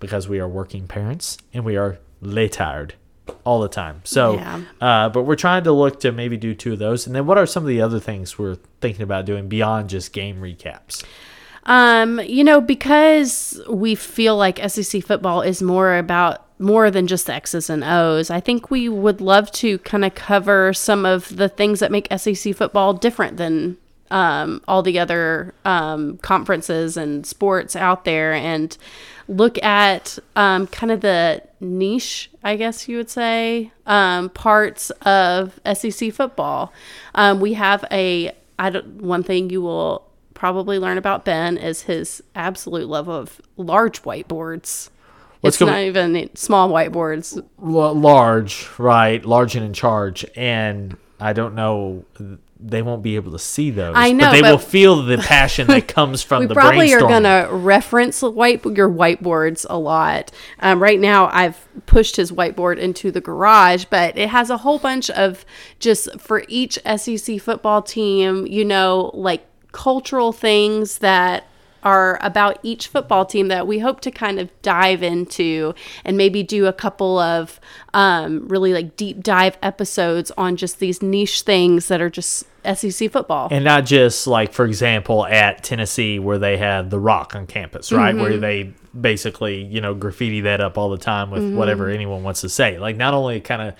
because 0.00 0.28
we 0.28 0.38
are 0.40 0.48
working 0.48 0.86
parents 0.86 1.38
and 1.52 1.64
we 1.64 1.76
are 1.76 1.98
lay 2.20 2.48
tired 2.48 2.94
all 3.44 3.60
the 3.60 3.68
time. 3.68 4.00
So, 4.04 4.34
Yeah. 4.34 4.60
uh, 4.80 5.08
but 5.08 5.22
we're 5.22 5.36
trying 5.36 5.64
to 5.64 5.72
look 5.72 6.00
to 6.00 6.12
maybe 6.12 6.36
do 6.36 6.54
two 6.54 6.72
of 6.74 6.78
those. 6.78 7.06
And 7.06 7.14
then 7.14 7.26
what 7.26 7.38
are 7.38 7.46
some 7.46 7.62
of 7.62 7.68
the 7.68 7.80
other 7.80 8.00
things 8.00 8.38
we're 8.38 8.58
thinking 8.80 9.02
about 9.02 9.26
doing 9.26 9.48
beyond 9.48 9.90
just 9.90 10.12
game 10.12 10.40
recaps? 10.40 11.04
Um, 11.64 12.20
you 12.20 12.42
know, 12.42 12.60
because 12.60 13.60
we 13.68 13.94
feel 13.94 14.36
like 14.36 14.58
SEC 14.68 15.02
football 15.04 15.42
is 15.42 15.62
more 15.62 15.96
about 15.96 16.46
more 16.58 16.90
than 16.90 17.06
just 17.06 17.26
the 17.26 17.34
X's 17.34 17.70
and 17.70 17.84
O's. 17.84 18.30
I 18.30 18.40
think 18.40 18.70
we 18.70 18.88
would 18.88 19.20
love 19.20 19.50
to 19.52 19.78
kind 19.78 20.04
of 20.04 20.14
cover 20.14 20.72
some 20.72 21.04
of 21.06 21.36
the 21.36 21.48
things 21.48 21.78
that 21.80 21.90
make 21.92 22.08
SEC 22.16 22.54
football 22.54 22.94
different 22.94 23.36
than 23.36 23.76
um, 24.12 24.62
all 24.68 24.82
the 24.82 24.98
other 24.98 25.54
um, 25.64 26.18
conferences 26.18 26.96
and 26.96 27.26
sports 27.26 27.74
out 27.74 28.04
there, 28.04 28.32
and 28.32 28.76
look 29.26 29.62
at 29.62 30.18
um, 30.36 30.66
kind 30.68 30.92
of 30.92 31.00
the 31.00 31.42
niche, 31.60 32.30
I 32.44 32.56
guess 32.56 32.88
you 32.88 32.98
would 32.98 33.10
say, 33.10 33.72
um, 33.86 34.30
parts 34.30 34.90
of 35.02 35.58
SEC 35.74 36.12
football. 36.12 36.72
Um, 37.14 37.40
we 37.40 37.54
have 37.54 37.84
a 37.90 38.32
I 38.58 38.70
don't, 38.70 39.02
one 39.02 39.22
thing 39.22 39.50
you 39.50 39.60
will 39.60 40.06
probably 40.34 40.78
learn 40.78 40.98
about 40.98 41.24
Ben 41.24 41.56
is 41.56 41.82
his 41.82 42.22
absolute 42.34 42.88
love 42.88 43.08
of 43.08 43.40
large 43.56 44.02
whiteboards. 44.02 44.90
Let's 45.42 45.56
it's 45.56 45.58
go- 45.58 45.66
not 45.66 45.80
even 45.80 46.30
small 46.36 46.68
whiteboards. 46.68 47.36
L- 47.60 47.94
large, 47.94 48.68
right? 48.78 49.24
Large 49.24 49.56
and 49.56 49.64
in 49.64 49.72
charge. 49.72 50.24
And 50.36 50.96
I 51.18 51.32
don't 51.32 51.54
know. 51.54 52.04
They 52.64 52.82
won't 52.82 53.02
be 53.02 53.16
able 53.16 53.32
to 53.32 53.38
see 53.38 53.70
those. 53.70 53.94
I 53.96 54.12
know, 54.12 54.26
but 54.26 54.32
they 54.32 54.40
but- 54.40 54.50
will 54.52 54.58
feel 54.58 55.02
the 55.02 55.18
passion 55.26 55.66
that 55.66 55.88
comes 55.88 56.22
from 56.22 56.42
the. 56.42 56.44
We 56.44 56.48
the 56.48 56.54
probably 56.54 56.94
are 56.94 57.00
going 57.00 57.24
to 57.24 57.48
reference 57.50 58.22
white 58.22 58.64
your 58.64 58.88
whiteboards 58.88 59.66
a 59.68 59.78
lot. 59.78 60.30
Um, 60.60 60.82
right 60.82 61.00
now, 61.00 61.28
I've 61.32 61.66
pushed 61.86 62.16
his 62.16 62.30
whiteboard 62.30 62.78
into 62.78 63.10
the 63.10 63.20
garage, 63.20 63.86
but 63.86 64.16
it 64.16 64.28
has 64.28 64.50
a 64.50 64.58
whole 64.58 64.78
bunch 64.78 65.10
of 65.10 65.44
just 65.78 66.20
for 66.20 66.44
each 66.48 66.78
SEC 66.96 67.40
football 67.40 67.82
team, 67.82 68.46
you 68.46 68.64
know, 68.64 69.10
like 69.14 69.44
cultural 69.72 70.32
things 70.32 70.98
that 70.98 71.46
are 71.84 72.18
about 72.22 72.58
each 72.62 72.86
football 72.88 73.24
team 73.26 73.48
that 73.48 73.66
we 73.66 73.78
hope 73.80 74.00
to 74.00 74.10
kind 74.10 74.38
of 74.38 74.48
dive 74.62 75.02
into 75.02 75.74
and 76.04 76.16
maybe 76.16 76.42
do 76.42 76.66
a 76.66 76.72
couple 76.72 77.18
of 77.18 77.58
um, 77.94 78.46
really 78.48 78.72
like 78.72 78.96
deep 78.96 79.22
dive 79.22 79.58
episodes 79.62 80.30
on 80.38 80.56
just 80.56 80.78
these 80.78 81.02
niche 81.02 81.42
things 81.42 81.88
that 81.88 82.00
are 82.00 82.10
just 82.10 82.44
SEC 82.74 83.10
football. 83.10 83.48
and 83.50 83.64
not 83.64 83.84
just 83.84 84.26
like 84.28 84.52
for 84.52 84.64
example 84.64 85.26
at 85.26 85.64
Tennessee 85.64 86.20
where 86.20 86.38
they 86.38 86.56
have 86.56 86.90
the 86.90 87.00
rock 87.00 87.34
on 87.34 87.46
campus, 87.46 87.90
right? 87.90 88.14
Where 88.14 88.30
Mm-hmm. 88.30 88.40
they 88.40 88.72
basically, 89.00 89.62
you 89.64 89.80
know, 89.80 89.94
graffiti 89.94 90.42
that 90.42 90.60
up 90.60 90.78
all 90.78 90.90
the 90.90 90.98
time 90.98 91.30
with 91.30 91.42
Mm-hmm. 91.42 91.56
whatever 91.56 91.88
anyone 91.88 92.22
wants 92.22 92.42
to 92.42 92.48
say. 92.48 92.78
Like 92.78 92.96
not 92.96 93.14
only 93.14 93.40
kind 93.40 93.62
of 93.62 93.74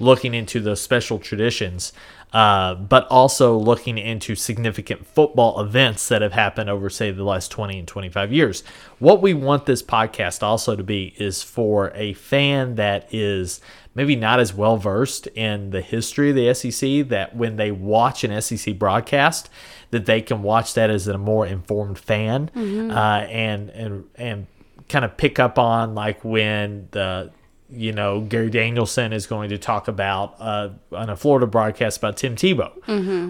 looking 0.00 0.34
into 0.34 0.58
the 0.60 0.74
special 0.74 1.20
traditions, 1.20 1.92
uh, 2.34 2.74
but 2.74 3.06
also 3.10 3.56
looking 3.56 3.96
into 3.96 4.34
significant 4.34 5.06
football 5.06 5.60
events 5.60 6.08
that 6.08 6.20
have 6.20 6.32
happened 6.32 6.68
over, 6.68 6.90
say, 6.90 7.12
the 7.12 7.22
last 7.22 7.52
20 7.52 7.78
and 7.78 7.86
25 7.86 8.32
years. 8.32 8.64
What 8.98 9.22
we 9.22 9.34
want 9.34 9.66
this 9.66 9.84
podcast 9.84 10.42
also 10.42 10.74
to 10.74 10.82
be 10.82 11.14
is 11.16 11.44
for 11.44 11.92
a 11.94 12.14
fan 12.14 12.74
that 12.74 13.06
is 13.14 13.60
maybe 13.94 14.16
not 14.16 14.40
as 14.40 14.52
well 14.52 14.76
versed 14.76 15.28
in 15.28 15.70
the 15.70 15.80
history 15.80 16.30
of 16.30 16.36
the 16.36 16.52
SEC 16.52 17.08
that 17.08 17.36
when 17.36 17.54
they 17.54 17.70
watch 17.70 18.24
an 18.24 18.42
SEC 18.42 18.76
broadcast, 18.80 19.48
that 19.92 20.06
they 20.06 20.20
can 20.20 20.42
watch 20.42 20.74
that 20.74 20.90
as 20.90 21.06
a 21.06 21.16
more 21.16 21.46
informed 21.46 22.00
fan 22.00 22.50
uh, 22.90 23.26
and 23.30 23.70
and 23.70 24.04
and 24.16 24.46
kind 24.88 25.04
of 25.04 25.16
pick 25.16 25.38
up 25.38 25.56
on 25.56 25.94
like 25.94 26.24
when 26.24 26.88
the 26.90 27.30
you 27.70 27.92
know 27.92 28.20
Gary 28.20 28.50
Danielson 28.50 29.12
is 29.12 29.26
going 29.26 29.48
to 29.50 29.58
talk 29.58 29.88
about 29.88 30.34
uh, 30.38 30.70
on 30.92 31.10
a 31.10 31.16
Florida 31.16 31.46
broadcast 31.46 31.98
about 31.98 32.16
Tim 32.16 32.36
Tebow, 32.36 32.72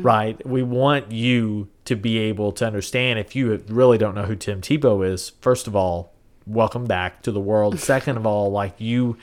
right? 0.03 0.45
We 0.47 0.63
want 0.63 1.13
you 1.13 1.69
to 1.85 1.97
be 1.97 2.19
able 2.19 2.53
to 2.53 2.67
understand 2.67 3.19
if 3.19 3.37
you 3.37 3.57
really 3.69 3.99
don't 3.99 4.15
know 4.15 4.25
who 4.25 4.37
Tim 4.37 4.61
Tebow 4.61 5.07
is. 5.07 5.31
First 5.41 5.67
of 5.67 5.77
all, 5.77 6.13
welcome 6.47 6.85
back 6.85 7.23
to 7.23 7.33
the 7.33 7.41
world. 7.41 7.79
Second 7.95 8.17
of 8.17 8.27
all, 8.27 8.51
like 8.51 8.75
you 8.81 9.17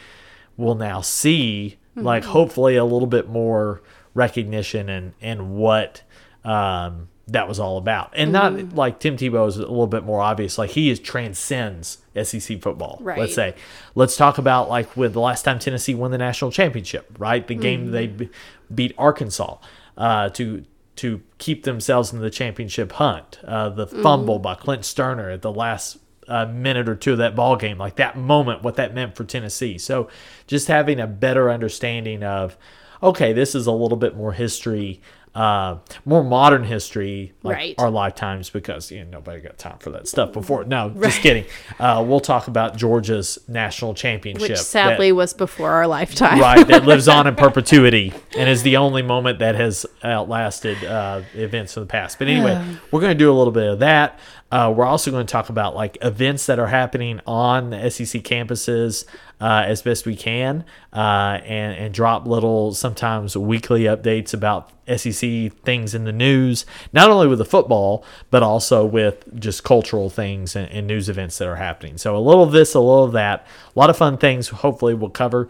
will 0.58 0.76
now 0.76 1.02
see 1.02 1.78
like 1.96 2.24
hopefully 2.24 2.76
a 2.78 2.86
little 2.86 3.08
bit 3.08 3.28
more 3.30 3.82
recognition 4.14 4.90
and 4.90 5.14
and 5.22 5.52
what 5.56 6.04
um 6.44 7.10
that 7.32 7.48
was 7.48 7.60
all 7.60 7.78
about. 7.78 8.12
And 8.16 8.32
not 8.32 8.74
like 8.76 9.00
tim 9.00 9.18
tebow 9.18 9.48
is 9.48 9.58
a 9.58 9.62
little 9.62 9.88
bit 9.88 10.04
more 10.04 10.22
obvious. 10.22 10.58
Like 10.58 10.72
he 10.72 10.90
is 10.90 11.00
transcends 11.00 11.98
sec 12.24 12.62
football 12.62 13.00
Right. 13.02 13.18
let's 13.20 13.34
say. 13.36 13.56
Let's 13.96 14.16
talk 14.18 14.38
about 14.38 14.70
like 14.70 14.96
with 14.98 15.14
the 15.14 15.22
last 15.22 15.44
time 15.44 15.60
tennessee 15.60 15.96
won 15.96 16.12
the 16.12 16.18
national 16.18 16.52
championship 16.52 17.16
right? 17.18 17.46
The 17.46 17.56
game 17.56 17.92
they 17.92 18.08
b- 18.08 18.30
beat 18.74 18.94
arkansas 18.98 19.58
uh 19.98 20.30
to 20.30 20.66
to 20.98 21.22
keep 21.38 21.64
themselves 21.64 22.12
in 22.14 22.20
the 22.20 22.30
championship 22.30 22.92
hunt. 22.94 23.40
Uh 23.46 23.70
the 23.70 23.88
fumble 23.88 24.40
by 24.40 24.56
Clint 24.56 24.82
Stoerner 24.84 25.34
at 25.34 25.42
the 25.42 25.52
last 25.52 25.98
a 26.28 26.46
minute 26.48 26.88
or 26.88 26.96
two 26.96 27.14
of 27.14 27.18
that 27.18 27.36
ball 27.36 27.56
game, 27.58 27.78
like 27.78 27.96
that 27.98 28.16
moment, 28.18 28.62
what 28.64 28.76
that 28.76 28.94
meant 28.94 29.16
for 29.16 29.24
Tennessee. 29.26 29.78
So 29.78 30.08
just 30.48 30.68
having 30.70 30.98
a 31.00 31.08
better 31.08 31.50
understanding 31.52 32.24
of, 32.24 32.58
okay, 33.04 33.34
this 33.34 33.54
is 33.54 33.68
a 33.68 33.72
little 33.72 33.98
bit 33.98 34.16
more 34.16 34.32
history, 34.32 35.02
uh, 35.34 35.78
more 36.04 36.24
modern 36.24 36.64
history, 36.66 37.32
like 37.44 37.56
Right. 37.56 37.76
our 37.78 37.90
lifetimes, 37.90 38.50
because 38.50 38.92
you 38.92 39.04
know 39.06 39.12
nobody 39.12 39.40
got 39.42 39.58
time 39.58 39.78
for 39.80 39.90
that 39.92 40.08
stuff 40.08 40.34
before. 40.34 40.66
No, 40.66 40.90
just 40.90 41.22
kidding. 41.22 41.46
Uh, 41.80 42.04
we'll 42.06 42.20
talk 42.20 42.48
about 42.48 42.76
Georgia's 42.76 43.40
national 43.48 43.94
championship, 43.94 44.42
which 44.42 44.58
that- 44.58 44.64
sadly 44.66 45.12
was 45.12 45.34
before 45.34 45.72
our 45.72 45.88
lifetime. 45.88 46.40
right 46.40 46.68
that 46.68 46.86
lives 46.86 47.08
on 47.08 47.28
in 47.28 47.36
perpetuity 47.48 48.14
and 48.38 48.50
is 48.50 48.64
the 48.64 48.76
only 48.78 49.02
moment 49.02 49.40
that 49.40 49.56
has 49.56 49.86
outlasted 50.04 50.84
uh, 50.84 51.22
events 51.34 51.78
in 51.78 51.84
the 51.84 51.88
past 51.88 52.20
but 52.20 52.28
anyway 52.28 52.62
we're 52.92 53.00
going 53.02 53.12
to 53.12 53.18
do 53.18 53.32
a 53.32 53.34
little 53.38 53.54
bit 53.54 53.68
of 53.70 53.80
that 53.80 54.20
uh, 54.52 54.74
we're 54.76 54.86
also 54.86 55.12
going 55.12 55.26
to 55.26 55.32
talk 55.32 55.50
about 55.50 55.76
like 55.76 55.98
events 56.02 56.46
that 56.46 56.60
are 56.60 56.68
happening 56.68 57.22
on 57.26 57.70
the 57.70 57.90
sec 57.90 58.22
campuses 58.24 59.06
uh, 59.40 59.64
as 59.66 59.82
best 59.82 60.06
we 60.06 60.16
can 60.16 60.66
uh, 60.94 61.40
and, 61.46 61.78
and 61.78 61.94
drop 61.94 62.28
little 62.28 62.74
sometimes 62.74 63.38
weekly 63.38 63.84
updates 63.84 64.34
about 64.34 64.72
sec 64.98 65.54
things 65.64 65.96
in 65.96 66.04
the 66.04 66.12
news 66.12 66.66
not 66.92 67.10
only 67.10 67.28
with 67.28 67.40
the 67.40 67.46
football 67.46 68.04
but 68.30 68.44
also 68.44 68.86
with 68.86 69.40
just 69.40 69.64
cultural 69.64 70.10
things 70.10 70.56
and, 70.56 70.70
and 70.72 70.86
news 70.86 71.08
events 71.08 71.38
that 71.38 71.48
are 71.48 71.56
happening. 71.56 71.98
So 71.98 72.16
a 72.16 72.20
little 72.20 72.44
of 72.44 72.52
this 72.52 72.74
a 72.74 72.80
little 72.80 73.06
of 73.06 73.14
that 73.14 73.48
a 73.74 73.80
lot 73.80 73.90
of 73.90 73.98
fun 73.98 74.18
things 74.18 74.50
hopefully 74.50 74.94
we'll 74.94 75.10
cover. 75.10 75.48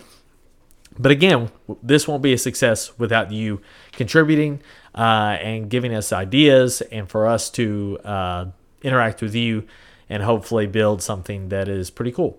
But 1.00 1.12
again, 1.12 1.50
this 1.82 2.06
won't 2.06 2.22
be 2.22 2.34
a 2.34 2.38
success 2.38 2.98
without 3.00 3.32
you 3.32 3.62
contributing 3.94 4.62
uh, 4.94 5.38
and 5.40 5.70
giving 5.70 5.96
us 5.96 6.12
ideas 6.12 6.82
and 6.82 7.10
for 7.10 7.28
us 7.28 7.50
to 7.52 7.98
uh, 8.04 8.46
interact 8.82 9.22
with 9.22 9.36
you 9.36 9.66
and 10.10 10.24
hopefully 10.24 10.68
build 10.68 11.02
something 11.02 11.50
that 11.50 11.68
is 11.68 11.90
pretty 11.90 12.12
cool. 12.12 12.38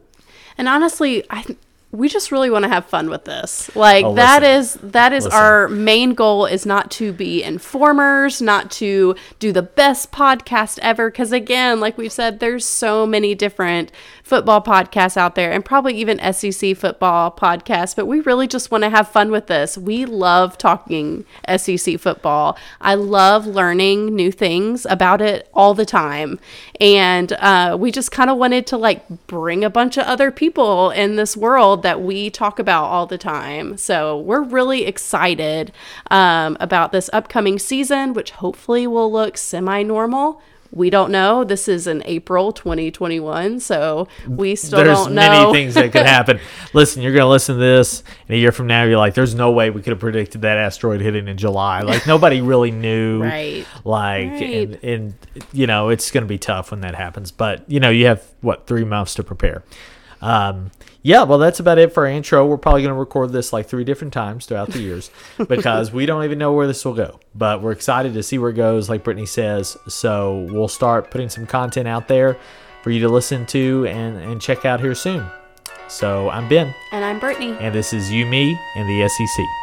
And 0.59 0.69
honestly, 0.69 1.25
I 1.31 1.45
we 1.93 2.09
just 2.09 2.33
really 2.33 2.49
want 2.49 2.63
to 2.63 2.71
have 2.71 2.87
fun 2.87 3.11
with 3.11 3.27
this. 3.27 3.75
Like 3.77 4.05
Oh, 4.05 4.15
that 4.15 4.43
is 4.43 4.75
that 4.83 5.13
is 5.13 5.25
Listen. 5.25 5.39
our 5.39 5.69
main 5.69 6.15
goal 6.15 6.47
is 6.47 6.65
not 6.65 6.91
to 6.93 7.13
be 7.13 7.43
informers, 7.43 8.41
not 8.41 8.71
to 8.73 9.15
do 9.39 9.53
the 9.53 9.63
best 9.63 10.11
podcast 10.11 10.79
ever 10.81 11.11
cuz 11.11 11.33
again, 11.33 11.81
like 11.81 11.99
we've 11.99 12.13
said 12.13 12.41
there's 12.41 12.65
so 12.65 13.07
many 13.07 13.35
different 13.35 13.93
football 14.23 14.63
podcasts 14.63 15.19
out 15.19 15.35
there 15.35 15.53
and 15.53 15.65
probably 15.65 15.95
even 15.95 16.19
SEC 16.33 16.75
football 16.75 17.31
podcasts, 17.31 17.95
but 17.95 18.07
we 18.07 18.21
really 18.21 18.47
just 18.47 18.71
want 18.71 18.83
to 18.83 18.89
have 18.89 19.09
fun 19.09 19.31
with 19.31 19.47
this. 19.47 19.77
We 19.77 20.07
love 20.07 20.57
talking 20.57 21.27
SEC 21.57 22.01
football. 22.01 22.57
I 22.81 22.95
love 22.95 23.47
learning 23.47 24.15
new 24.15 24.33
things 24.33 24.87
about 24.89 25.21
it 25.21 25.51
all 25.53 25.75
the 25.75 25.85
time. 25.85 26.41
And 26.81 27.35
uh, 27.35 27.77
we 27.79 27.91
just 27.93 28.11
kind 28.11 28.31
of 28.31 28.39
wanted 28.39 28.67
to 28.69 28.79
like 28.79 29.07
bring 29.27 29.63
a 29.65 29.71
bunch 29.71 29.99
of 29.99 30.05
other 30.07 30.31
people 30.31 30.91
in 30.91 31.17
this 31.17 31.37
world 31.37 31.82
that 31.83 32.03
we 32.03 32.31
talk 32.31 32.59
about 32.59 32.85
all 32.85 33.07
the 33.07 33.19
time. 33.19 33.77
So 33.77 34.19
we're 34.19 34.43
really 34.43 34.87
excited 34.87 35.73
um, 36.11 36.57
about 36.61 36.93
this 36.93 37.11
upcoming 37.13 37.59
season, 37.59 38.15
which 38.15 38.31
hopefully 38.33 38.87
will 38.87 39.11
look 39.13 39.37
semi 39.37 39.83
normal. 39.83 40.41
We 40.75 40.89
don't 40.89 41.13
know. 41.13 41.45
This 41.45 41.69
is 41.69 41.87
in 41.87 42.03
April 42.07 42.51
2021, 42.51 43.61
so 43.61 44.09
we 44.27 44.57
still 44.57 44.83
there's 44.83 44.97
don't 44.97 45.15
know. 45.15 45.21
many 45.21 45.53
things 45.53 45.75
that 45.75 45.93
could 45.93 46.07
happen. 46.07 46.41
listen, 46.73 47.03
you're 47.03 47.13
gonna 47.13 47.29
listen 47.29 47.57
to 47.57 47.61
this, 47.61 48.03
and 48.27 48.37
a 48.37 48.39
year 48.39 48.53
from 48.53 48.69
now, 48.69 48.85
you're 48.85 48.97
like, 48.97 49.13
"There's 49.13 49.35
no 49.35 49.51
way 49.51 49.69
we 49.69 49.83
could 49.83 49.91
have 49.91 50.01
predicted 50.01 50.41
that 50.43 50.57
asteroid 50.57 51.03
hitting 51.03 51.29
in 51.29 51.37
July." 51.37 51.83
Like 51.83 52.07
nobody 52.07 52.41
really 52.41 52.71
knew. 52.87 53.23
Right. 53.23 53.67
Like, 53.85 54.31
Right. 54.31 54.41
And, 54.41 54.75
and 54.83 55.15
you 55.53 55.67
know, 55.67 55.91
it's 55.91 56.11
gonna 56.11 56.25
be 56.25 56.39
tough 56.39 56.71
when 56.71 56.81
that 56.81 56.95
happens. 56.95 57.33
But 57.33 57.71
you 57.71 57.79
know, 57.79 57.91
you 57.91 58.07
have 58.07 58.25
what 58.41 58.67
three 58.67 58.85
months 58.85 59.13
to 59.17 59.23
prepare. 59.23 59.63
Um, 60.23 60.71
yeah, 61.03 61.23
well, 61.25 61.39
that's 61.39 61.61
about 61.61 61.79
it 61.79 61.93
for 61.93 62.07
our 62.07 62.13
intro. 62.13 62.47
We're 62.47 62.57
probably 62.59 62.83
going 62.83 62.95
to 62.95 62.99
record 62.99 63.33
this 63.33 63.53
like 63.53 63.67
three 63.67 63.85
different 63.85 64.13
times 64.13 64.47
throughout 64.47 64.69
the 64.71 64.81
years 64.81 65.11
because 65.49 65.93
we 65.93 66.07
don't 66.07 66.25
even 66.25 66.39
know 66.39 66.53
where 66.53 66.67
this 66.67 66.85
will 66.85 66.95
go. 66.95 67.19
But 67.35 67.61
we're 67.63 67.73
excited 67.73 68.15
to 68.15 68.23
see 68.23 68.39
where 68.39 68.51
it 68.51 68.55
goes, 68.55 68.89
like 68.89 69.05
Brittany 69.05 69.27
says. 69.27 69.77
So 69.89 70.47
we'll 70.51 70.69
start 70.69 71.11
putting 71.11 71.29
some 71.29 71.47
content 71.47 71.89
out 71.89 72.09
there 72.09 72.39
for 72.83 72.91
you 72.91 73.01
to 73.01 73.09
listen 73.09 73.47
to 73.47 73.87
and, 73.87 74.17
and 74.17 74.41
check 74.41 74.65
out 74.65 74.81
here 74.81 74.95
soon. 74.95 75.27
So 75.89 76.31
I'm 76.31 76.49
Ben, 76.49 76.75
And 76.93 77.05
I'm 77.05 77.19
Brittany. 77.19 77.57
and 77.61 77.75
this 77.75 77.93
is 77.93 78.11
You, 78.11 78.25
Me, 78.27 78.59
and 78.77 78.89
the 78.89 79.09
SEC. 79.09 79.62